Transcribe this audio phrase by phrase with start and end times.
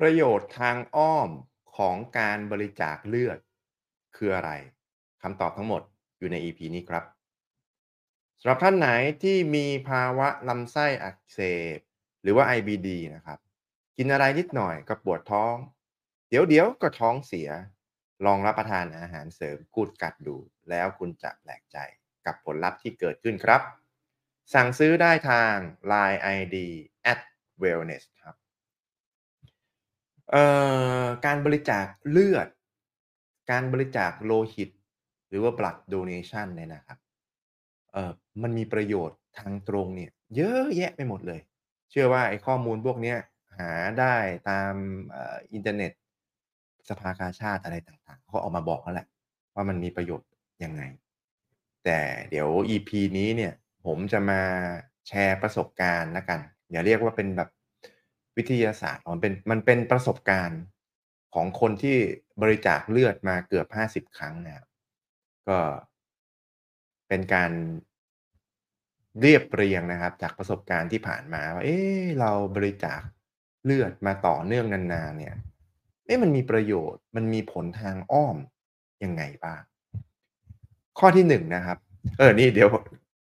[0.00, 1.30] ประโยชน์ทางอ้อม
[1.76, 3.38] ของการบริจาคเลือด
[4.16, 4.50] คืออะไร
[5.22, 5.82] คำตอบทั้งหมด
[6.18, 7.04] อยู่ใน EP นี้ครับ
[8.40, 8.88] สำหรับท่านไหน
[9.22, 11.40] ที่มีภาวะลำไส้อักเส
[11.76, 11.78] บ
[12.22, 13.38] หรือว่า IBD นะครับ
[13.96, 15.54] กินอะไรนิดหน่อยก็ปวดท้อง
[16.28, 17.48] เดี๋ยวเดี๋ยวก็ท้องเสีย
[18.26, 20.36] ลองรับประทานอาหารเสริมกูดกัดดู
[20.70, 21.78] แล้วคุณจะแปลกใจ
[22.26, 23.60] กับผลลัพธ์ที่เกิดขึ้นครับ
[24.54, 25.54] สั่งซื้อได้ทาง
[25.92, 26.56] Line ID
[27.12, 27.20] at
[27.62, 28.34] wellness ครับ
[30.30, 30.44] เอ่
[31.02, 32.48] อการบริจาคเลือด
[33.50, 34.70] การบริจาคโลหิต
[35.28, 36.98] หรือว่า blood donation เนี่ยนะครับ
[37.92, 38.12] เอ่อ
[38.42, 41.40] มันมีประโยชน์ทางตรงเนี่ยเยอะแยะไปหมดเลย
[41.90, 43.18] เชื่อว่าไอ้ข้อมูลพวกเนี้ย
[43.58, 44.16] หาได้
[44.50, 44.72] ตาม
[45.10, 45.92] เอ่ออินเทอร์เน็ต
[46.88, 49.06] สภากาชาติอะไรต่างๆเขาออกมาบอกแล้วแหละ
[49.54, 50.28] ว่ามันมีประโยชน์
[50.64, 50.82] ยังไง
[51.84, 51.98] แต่
[52.30, 53.52] เดี๋ยว EP นี้เนี่ย
[53.86, 54.42] ผมจะมา
[55.08, 56.40] แชร์ประสบการณ์ล้วกัน
[56.70, 57.50] อย่าเรียกว่าเป็นแบบ
[58.36, 60.62] วิทยาศาสตร์มันเป็นมันเป็นประสบการณ์
[61.34, 61.96] ของคนที่
[62.42, 64.66] บริจาคเลือดมาเกือบห้าสิบครั้งนะครับ
[65.48, 65.58] ก็
[67.08, 67.52] เป็นการ
[69.20, 71.78] เรียบเรียงนะครับ จากประสบการณ์ที่ผ่านมาว่าเอ๊
[72.20, 73.00] เราบริจาค
[73.64, 75.36] เลือดมาต่อเนื่องนานๆเนี่ย
[76.06, 78.36] เอ๊มันมีประโยชน์มันมีผลทางอ้อม
[79.04, 79.60] ยังไงบ้าง
[80.98, 81.78] ข้อที่หนึ่งนะครับ
[82.18, 82.68] เออนี่เดี๋ยว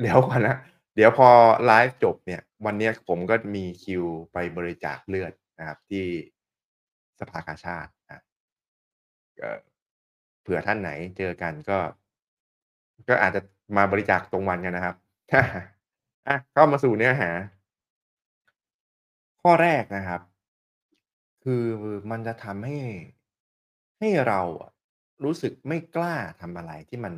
[0.00, 0.56] เดี๋ยวก่อนนะ
[1.02, 1.30] ดี๋ยวพอ
[1.66, 6.04] ไลฟ์จบเนี่ยวันนี้ผมก็มีคิวไปบริจาคเลือดนะครับ ที่
[7.20, 8.22] สภากาชาตินะ
[10.42, 11.78] เผื่อท่านไหนเจอกันก็
[13.08, 13.40] ก็อาจจะ
[13.76, 14.96] มาบริจาคตรงวันกันนะครับ
[16.28, 17.30] อะเข้ามาสู่เนื้อหา
[19.42, 20.20] ข้อแรกนะครับ
[21.44, 21.64] คือ
[22.10, 22.78] มันจะทำให้
[23.98, 24.40] ให้เรา
[25.24, 27.14] รู้สึกไม่กล้าทำอะไรที่มัน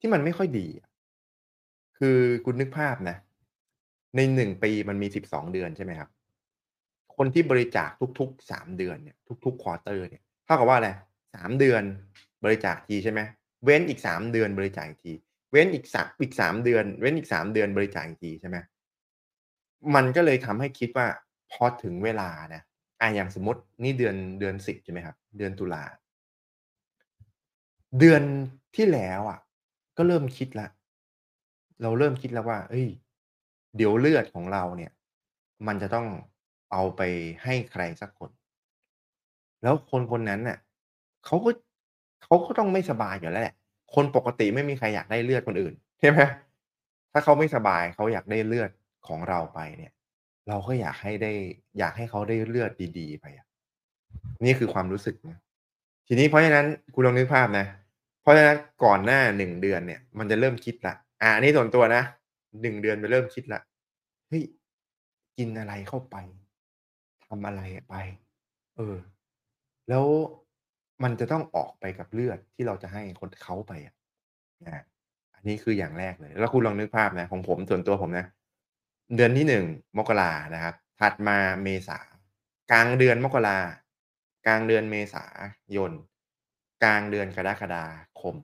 [0.00, 0.82] ที่มันไม่ค่อยดีอ
[1.98, 3.16] คือคุณนึกภาพนะ
[4.16, 6.10] ในหนึ่งปีมันมีสิบสองเดือนใช่ไหมครับ
[7.16, 10.90] คนที่บริจาคทุกๆสามเดือนเนี่ยทุกๆควอเตอร์เนี่ยเท่ากับว่าอะไร
[11.34, 11.82] สามเดือน
[12.44, 13.20] บริจาคทีใช่ไหม
[13.64, 15.12] เว้นอีกสามเดือนบริจาคที
[15.52, 18.56] เว้นอีกสักอีกสามเดือน เว้นอีกสามเดือนบริจาคทีใช่ไหม
[19.94, 21.06] มันก็เลยทำให้คิดว่า
[21.52, 22.62] พอถึงเวลานะ
[23.00, 25.84] อะอย่างสมมตินี่เดือนเดือนสิบใช่ไหมครับ เดือนตุลา
[27.98, 28.22] เดือน
[28.76, 29.38] ที่แล้วอะ
[29.96, 30.70] ก็เริ่มคิดล้ว
[31.82, 32.88] เราเริ่มคิดแล้วว่าเฮ้ย
[33.76, 34.92] เดี๋ยวเลือดของเราเนี่ย
[35.66, 36.06] มันจะต้อง
[36.72, 37.00] เอาไป
[37.44, 38.30] ให้ใครสักคน
[39.62, 40.58] แล้วคนคนนั้นน่ะ
[41.26, 41.50] เขาก็
[42.22, 43.56] เขาก็ต้องไม่สบายอยู่แล้วแหละ
[43.94, 46.20] คนปกติไม่มีใครอยากได้เลือดคนอื่นใช่ไหม
[47.12, 48.70] ถ้าเขาไม่สบายเขาอยากได้เลือด
[49.08, 49.92] ของเราไปเนี่ย
[50.48, 51.32] เราก็อยากให้ได้
[51.78, 53.46] อยากให้เขาได้เลือดดี ๆ ไปอะ
[54.44, 55.38] นี่คือความรู้สึกนะ
[56.08, 57.66] ทีนี้เพราะฉะนั้นคุณลองนึกภาพนะ
[58.22, 62.02] เพราะฉะนั้นก่อนหน้าหนึ่งเดือนเนี่ย มันจะเริ่มคิดละ อ่าอันนี้ส่วนตัวนะ
[62.62, 63.60] หนึ่งเดือนไปเริ่มคิดละ
[64.28, 64.42] เฮ้ย
[65.38, 66.16] กินอะไรเข้าไป
[67.26, 67.94] ทำอะไรไป
[68.76, 68.96] เออ
[69.88, 70.04] แล้ว
[71.02, 73.94] มันจะต้องออกไปกับเลือดที่เราจะให้คนเขาไปอะ
[75.34, 78.26] อันนี้คืออย่างแรกเลย แล้วคุณลองนึกภาพนะ ของผมส่วนตัวผมนะ
[79.16, 79.64] เดือนที่หนึ่ง
[79.98, 81.98] มกรานะครับ ถัดมาเมษา
[82.70, 83.58] กลางเดือนมกรา
[84.46, 85.24] กลางเดือนเมษา
[85.76, 85.92] ยน
[86.82, 87.84] กลางเดือนกรกฎา
[88.20, 88.34] คม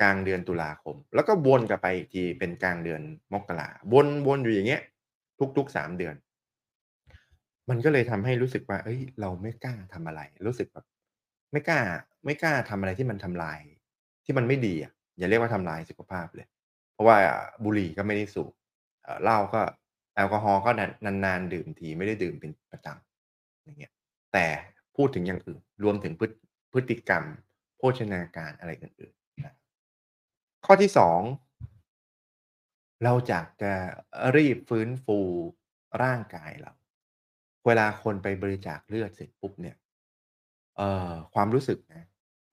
[0.00, 3.00] กลางเดือนตุลาคม แล้วก็วนกลับไปอีกทีเป็นกลางเดือน
[3.32, 4.82] มกราวนๆอยู่อย่างเงี้ย
[5.56, 6.14] ทุกๆสามเดือน
[7.70, 10.86] มันก็เลยทำให้รู้สึกว่าเฮ้ย เราไม่กล้าทำอะไร รู้สึกแบบ
[11.52, 11.80] ไม่กล้า
[12.24, 13.60] ไม่กล้าทำอะไรที่มันทำลาย
[14.24, 16.46] ที่มันไม่ดีอะอย่าเรียกว่าทำลายสุขภาพเลย
[16.92, 17.16] เพราะว่า
[17.64, 18.52] บุหรี่ก็ไม่ได้สูบ
[19.22, 19.60] เหล้าก็
[20.14, 20.70] แอลกอฮอล์ก็
[21.04, 23.92] นานๆดื่มทีไม่ได้ดื่มเป็นประจำอย่างเงี้ย
[24.32, 24.46] แต่
[24.96, 26.12] พูดถึงอย่างอื่นรวมถึง
[26.72, 27.24] พฤติกรรม
[27.78, 29.12] โภชนาการอะไรอื่น
[30.72, 31.20] ข้อที่สอง
[33.04, 33.72] เราอยากจะ
[34.36, 35.18] รีบฟื้นฟู
[36.02, 36.72] ร่างกายเรา
[37.66, 39.76] เวลาคนไปบริจาคเลือดเสร็จปุ๊บเนี่ย
[40.76, 42.06] เอ่อความรู้สึกนะ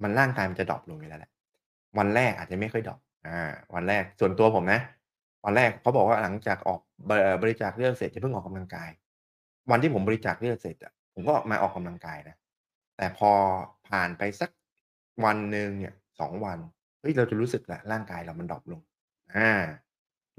[0.04, 1.32] มันร่างกายมันจะดรอปลงอยู่แล้วแหละ
[1.98, 3.38] วันแรกอาจจะไม่ค่อยดรอปอา
[3.76, 4.82] วันแรกส่วนตัวผมนะ
[5.46, 7.12] วันแรกเขาบอกว่าหลังจากออกบ
[7.42, 8.90] บริจาคเลือดเสร็จอย่าเพิ่งออกกำลังกาย
[9.72, 12.36] วันที่ผมบริจาคเลือดเสร็จอะผมก็มาออกกำลังกายนะ
[12.98, 13.32] แต่พอ
[13.88, 14.50] ผ่านไปสัก
[15.26, 16.60] วันหนึ่งเนี่ย2วัน
[17.08, 18.82] ฮ้ยเราจะรู้สึกแล้วร่างกายเรามันดรอปลง
[19.36, 19.52] อ่า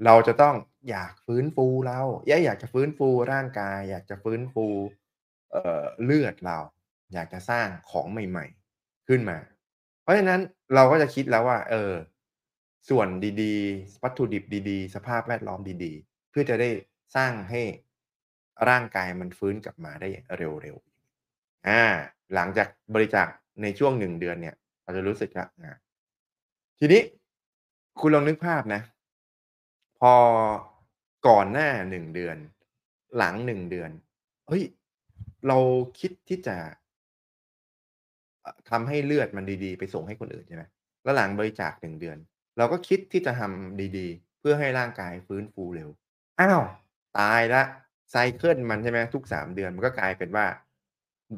[0.05, 0.55] เราจะต้อง
[0.89, 4.65] อยากฟื้นฟูเรายอยากจะฟื้นฟูร่างกาย อยากจะฟื้นฟู
[5.51, 6.57] เอ่อเลือดเรา
[7.13, 8.45] อยากจะสร้างของใหม่
[8.77, 9.37] ๆ ขึ้นมา
[10.03, 10.41] เพราะฉะนั้น
[10.75, 11.93] เราก็จะคิดแล้วว่า เออ
[12.89, 13.07] ส่วน
[13.41, 16.69] ดีๆ วัตถุดิบดีๆ สภาพแวดล้อมดีๆ เพื่อจะได้
[17.15, 17.61] สร้างให้
[18.69, 21.83] ร่างกายมันฟื้นกลับมาได้เร็วๆอ่า
[22.33, 23.27] หลังจากบริจาค
[23.61, 25.73] ในช่วง1เดือนเนี่ย เราจะรู้สึกล้วอา
[26.79, 27.01] ทีนี้
[27.99, 28.81] คุณลองนึกภาพนะ
[29.99, 30.13] พอ
[31.27, 32.37] ก่อนหน้า1เดือน
[33.17, 33.91] หลัง1เดือน
[34.47, 34.63] เฮ้ย
[35.47, 35.57] เรา
[35.99, 36.55] คิดที่จะ
[38.45, 40.63] อทำให้เลือดมันดีๆ ไปส่งให้คนอื่นใช่ไหม
[41.03, 42.17] แล้วหลังบริจาค1เดือน
[42.57, 45.89] เราก็คิดที่จะทำดีๆ เพื่อให้ร่างกายฟื้นฟูเร็ว
[46.39, 46.61] อ้าว
[47.19, 47.65] ตายล้ว
[48.11, 50.45] ไซเกิลมันใช่ไหมทุก3เดือนมันก็กลายเป็นว่า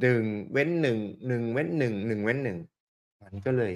[0.01, 0.87] 1เว้น1
[1.29, 2.39] 1เว้น1 1เว้น
[2.83, 3.75] 1มันก็เลย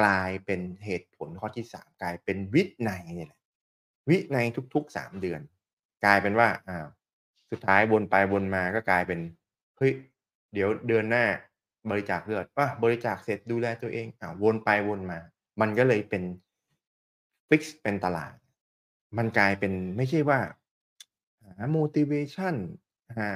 [0.00, 3.40] กลายเป็นเหตุผลข้อที่ 3 กลายเป็นวินัยนี่แหละ
[4.08, 5.40] วินัยทุกๆ 3 เดือน
[6.04, 6.88] กลายเป็นว่าอ้าว
[7.50, 9.20] สุดท้ายวนไปวนมาก็กลายเป็น
[9.76, 9.92] เฮ้ย
[10.52, 11.24] เดี๋ยวเดือนหน้า
[11.90, 15.18] บริจาคเลือดอาบริจาคเสร็จดูแลตัวเองอ้าวนไปวนมา
[15.60, 16.22] มันก็เลยเป็น
[17.48, 18.32] ฟิกซ์เป็นตลาด
[19.18, 20.40] มันกลายเป็นไม่ใช่ว่า
[21.44, 22.54] หา motivation
[23.18, 23.30] หา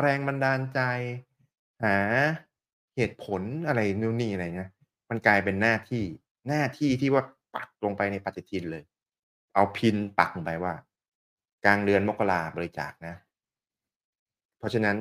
[0.00, 0.80] แรงบันดาลใจ
[1.84, 1.96] หา
[2.96, 4.70] เหตุผลอะไรนู่นนี่อะไรเงี้ย
[5.14, 6.04] มันกลายเป็นหน้าที่
[6.48, 7.22] หน้าที่ที่ว่า
[7.54, 8.84] ปักลงไปในปฏิทินเลย
[9.54, 10.74] เอาพินปักลงไปว่า
[11.64, 13.14] กลางเดือนมกราบริจาคนะ
[14.58, 14.96] เพราะฉะนั้น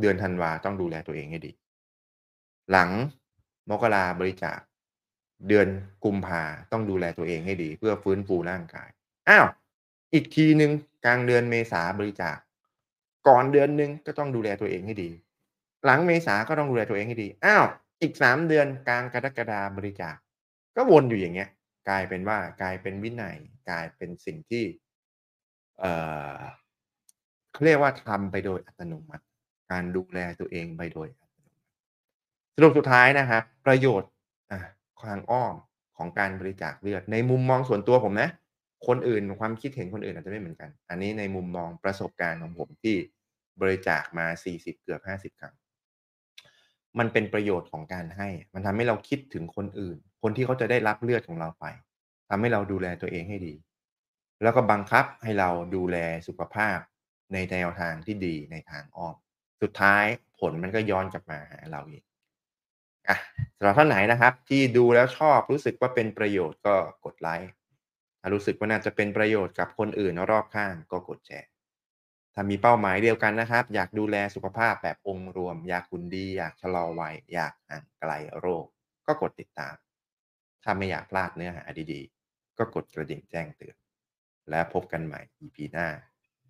[0.00, 1.52] เดือนธันวาต้องดูแลตัวเองให้ดี
[2.70, 2.90] หลัง
[3.70, 4.58] มกราบริจาค
[5.48, 5.68] เดือน
[6.04, 6.42] กุมภา
[6.72, 8.88] ต้องดูแลตัวเองให้ดี เพื่อฟื้นฟูร่างกาย
[9.28, 9.46] อ้าว
[10.14, 10.70] อีกทีหนึ่ง
[11.04, 12.36] กลางเดือนเมษาบริจาค
[13.28, 15.10] ก่อนเดือนหนึ่งก็ต้องดูแลตัวเองให้ดี
[15.84, 17.66] หลังเมษาก็ต้องดูแลตัวเองให้ดีอ้าว
[18.02, 20.16] อีก3เดือนกลางกรกฎาบริจาค
[20.76, 21.48] ก็วนอยู่อย่างเงี้ย
[21.88, 23.36] กลายเป็นว่ากลายเป็นวินัย
[23.70, 24.64] กลายเป็นสิ่งที่
[25.80, 25.84] เอ
[26.36, 26.38] อ
[27.52, 29.24] เขาเรียกว่าทำไปโดยอัตโนมัติ
[29.70, 31.66] การดูแลตัวเองไปโดยอัตโนมัติ
[32.54, 34.10] สรุปสุดท้ายนะครับประโยชน์
[34.50, 34.58] อา
[35.08, 35.54] ทางอ้อม
[35.96, 38.28] ของการบริจาคเลือด ในมุมมองส่วนตัวผมนะ
[38.86, 42.96] คนอื่นความคิดเห็นคนอื่นอาจจะไม่เหมือนกัน อันนี้ในมุมมองประสบการณ์ของผมที่
[43.60, 44.26] บริจาคมา
[44.56, 45.54] 40 เกือบ 50 ครั้ง
[46.98, 51.64] มันเป็นประโยชน์ของการให้ มันทำให้เราคิดถึงคนอื่น คนที่เขาจะได้รับเลือดของเราไป
[52.28, 53.54] ทำให้เราดูแลตัวเองให้ดี
[54.42, 55.96] แล้วก็บังคับให้เราดูแล
[56.28, 56.78] สุขภาพ
[57.32, 59.16] ในแนวทางที่ดีในทางอ้อม
[59.62, 60.04] สุดท้าย
[60.38, 62.02] ผลมันก็ย้อนกลับมาหาเราอีก
[63.08, 63.18] อะ
[63.58, 67.52] สำหรับท่านไหนนะครับ ที่ดูแล้วชอบรู้สึกว่าเป็นประโยชน์ก็กดไลก์
[68.20, 71.48] ถ้ารู้สึกว่าน่าจะเป็นประโยชน์กับคนอื่นรอบข้างก็กดแชร์
[72.34, 78.66] ถ้ามีเป้าหมายเดียวกันนะครับ อยากดูแลสุขภาพแบบองค์รวม อยากหุ่นดี อยากชะลอวัย อยากห่างไกลโรค
[79.06, 79.74] ก็กดติดตาม
[80.62, 83.76] ถ้าไม่อยากพลาดเนื้อหาดีๆ ก็กดกระดิ่งแจ้งเตือน
[84.50, 85.88] และพบกันใหม่ EP หน้า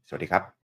[0.08, 0.54] สวัสดีครับ